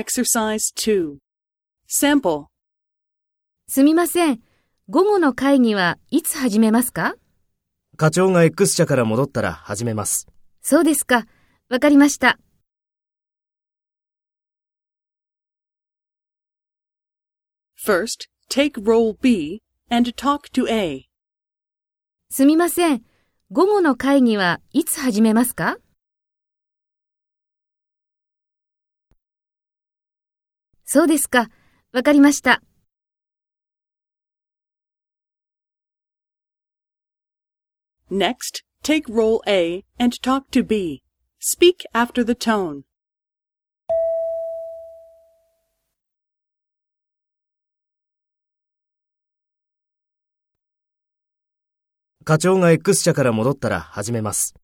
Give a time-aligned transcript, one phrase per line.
[0.00, 1.18] Exercise 2.
[1.86, 2.46] Sample.
[3.68, 4.40] すみません。
[4.88, 7.16] 午後の会議はいつ始めますか？
[7.98, 10.26] 課長が X 社から戻ったら始めます。
[10.62, 11.26] そうですか。
[11.68, 12.38] わかりました。
[17.86, 21.10] First, take role B and talk to A.
[22.30, 23.02] すみません。
[23.50, 25.76] 午後の会議はいつ始めますか？
[30.92, 31.48] そうですか。
[31.92, 32.64] わかりました。
[38.10, 41.04] Next, take role A and talk to B.
[41.38, 42.82] Speak after the tone.
[52.24, 54.59] 課長が X 社から戻ったら始めます。